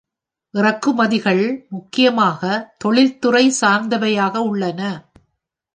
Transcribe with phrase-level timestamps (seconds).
[0.53, 1.43] இறக்குமதிகள்
[1.69, 2.41] முக்கியமாக
[2.77, 4.81] தொழில்துறை சார்ந்தவையாக உள்ளன.